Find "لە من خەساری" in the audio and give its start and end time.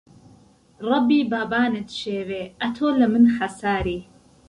2.99-4.01